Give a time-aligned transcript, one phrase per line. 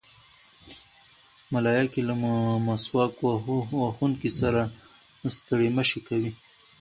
[1.53, 2.13] ملایکې له
[2.65, 3.13] مسواک
[3.79, 4.61] وهونکي سره
[5.35, 6.31] ستړې مه شي کوي.